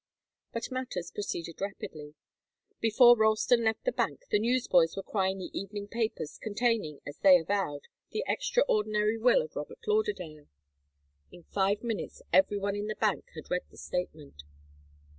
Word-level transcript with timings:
But 0.51 0.71
matters 0.71 1.11
proceeded 1.11 1.61
rapidly. 1.61 2.15
Before 2.79 3.15
Ralston 3.15 3.63
left 3.65 3.85
the 3.85 3.91
bank, 3.91 4.23
the 4.31 4.39
newsboys 4.39 4.95
were 4.97 5.03
crying 5.03 5.37
the 5.37 5.51
evening 5.55 5.87
papers, 5.87 6.39
containing, 6.41 7.01
as 7.05 7.19
they 7.19 7.37
avowed, 7.37 7.83
'the 8.09 8.23
extraordinary 8.27 9.19
will 9.19 9.43
of 9.43 9.55
Robert 9.55 9.77
Lauderdale.' 9.85 10.47
In 11.31 11.43
five 11.43 11.83
minutes 11.83 12.23
every 12.33 12.57
one 12.57 12.75
in 12.75 12.87
the 12.87 12.95
bank 12.95 13.25
had 13.35 13.51
read 13.51 13.65
the 13.69 13.77
statement. 13.77 14.41